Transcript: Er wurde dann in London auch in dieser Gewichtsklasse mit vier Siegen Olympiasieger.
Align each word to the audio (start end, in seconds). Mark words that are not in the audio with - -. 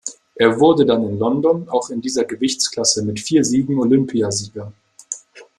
Er 0.33 0.59
wurde 0.59 0.83
dann 0.83 1.05
in 1.07 1.19
London 1.19 1.69
auch 1.69 1.91
in 1.91 2.01
dieser 2.01 2.25
Gewichtsklasse 2.25 3.03
mit 3.03 3.19
vier 3.19 3.45
Siegen 3.45 3.77
Olympiasieger. 3.77 4.73